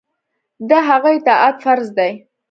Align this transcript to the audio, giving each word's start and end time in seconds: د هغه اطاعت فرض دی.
د 0.69 0.71
هغه 0.87 1.09
اطاعت 1.17 1.55
فرض 1.63 1.87
دی. 1.97 2.11